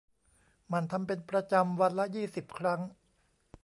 [0.67, 2.81] หมั่นทำเป็นประจำวันละ ยี่สิบ ครั้ง